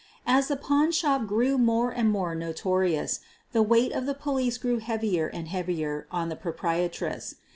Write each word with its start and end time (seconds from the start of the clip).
As 0.25 0.47
the 0.47 0.55
pawn 0.57 0.89
shop 0.91 1.27
grew 1.27 1.59
more 1.59 1.91
and 1.91 2.09
more 2.09 2.33
notorious, 2.33 3.19
the 3.51 3.61
weight 3.61 3.91
of 3.91 4.07
the 4.07 4.15
police 4.15 4.57
grew 4.57 4.79
heavier 4.79 5.27
and 5.27 5.47
heavier 5.47 6.07
on 6.09 6.27
the 6.29 6.35
proprietress. 6.35 7.35